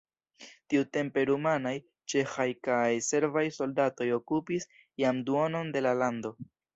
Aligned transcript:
Tiutempe 0.73 1.25
rumanaj, 1.29 1.73
ĉeĥaj 2.13 2.47
kaj 2.67 2.87
serbaj 3.09 3.43
soldatoj 3.57 4.07
okupis 4.17 4.65
jam 5.03 5.21
duonon 5.29 5.71
de 5.77 5.85
la 5.89 5.93
lando. 6.05 6.33